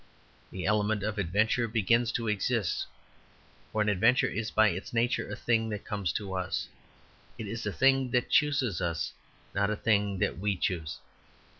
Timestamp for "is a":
7.45-7.71